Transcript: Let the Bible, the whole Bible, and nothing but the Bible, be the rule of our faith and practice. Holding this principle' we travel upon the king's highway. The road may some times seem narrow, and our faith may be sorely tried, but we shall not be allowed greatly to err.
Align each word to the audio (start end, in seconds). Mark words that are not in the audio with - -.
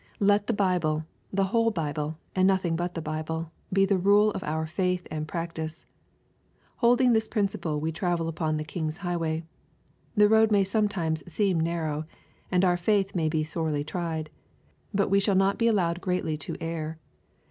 Let 0.19 0.47
the 0.47 0.53
Bible, 0.53 1.05
the 1.31 1.43
whole 1.53 1.69
Bible, 1.69 2.17
and 2.35 2.47
nothing 2.47 2.75
but 2.75 2.95
the 2.95 3.03
Bible, 3.03 3.51
be 3.71 3.85
the 3.85 3.99
rule 3.99 4.31
of 4.31 4.43
our 4.43 4.65
faith 4.65 5.05
and 5.11 5.27
practice. 5.27 5.85
Holding 6.77 7.13
this 7.13 7.27
principle' 7.27 7.79
we 7.79 7.91
travel 7.91 8.27
upon 8.27 8.57
the 8.57 8.63
king's 8.63 8.97
highway. 9.05 9.43
The 10.15 10.27
road 10.27 10.51
may 10.51 10.63
some 10.63 10.87
times 10.89 11.23
seem 11.31 11.59
narrow, 11.59 12.05
and 12.51 12.65
our 12.65 12.77
faith 12.77 13.13
may 13.13 13.29
be 13.29 13.43
sorely 13.43 13.83
tried, 13.83 14.31
but 14.91 15.09
we 15.09 15.19
shall 15.19 15.35
not 15.35 15.59
be 15.59 15.67
allowed 15.67 16.01
greatly 16.01 16.35
to 16.35 16.57
err. 16.59 16.97